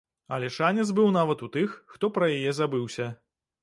Але 0.37 0.47
шанец 0.55 0.85
быў 1.01 1.13
нават 1.19 1.45
у 1.49 1.53
тых, 1.59 1.79
хто 1.95 2.13
пра 2.19 2.35
яе 2.41 2.59
забыўся. 2.65 3.17